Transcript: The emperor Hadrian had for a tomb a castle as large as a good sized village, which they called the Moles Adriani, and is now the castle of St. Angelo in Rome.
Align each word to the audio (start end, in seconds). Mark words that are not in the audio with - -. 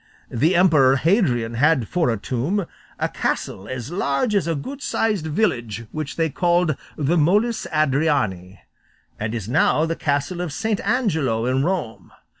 The 0.31 0.55
emperor 0.55 0.95
Hadrian 0.95 1.53
had 1.53 1.87
for 1.87 2.09
a 2.09 2.17
tomb 2.17 2.65
a 2.97 3.07
castle 3.07 3.67
as 3.67 3.91
large 3.91 4.33
as 4.33 4.47
a 4.47 4.55
good 4.55 4.81
sized 4.81 5.27
village, 5.27 5.85
which 5.91 6.15
they 6.15 6.27
called 6.27 6.75
the 6.97 7.19
Moles 7.19 7.67
Adriani, 7.71 8.57
and 9.19 9.35
is 9.35 9.47
now 9.47 9.85
the 9.85 9.95
castle 9.95 10.41
of 10.41 10.51
St. 10.51 10.79
Angelo 10.79 11.45
in 11.45 11.63
Rome. 11.63 12.11